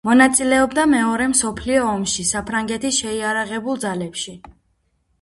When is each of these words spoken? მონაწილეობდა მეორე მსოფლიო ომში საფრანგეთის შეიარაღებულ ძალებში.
მონაწილეობდა 0.07 0.85
მეორე 0.93 1.27
მსოფლიო 1.33 1.85
ომში 1.91 2.27
საფრანგეთის 2.33 3.05
შეიარაღებულ 3.05 3.81
ძალებში. 3.89 4.39